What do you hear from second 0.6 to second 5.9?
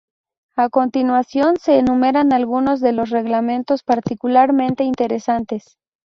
continuación, se enumeran algunos de los reglamentos particularmente interesantes.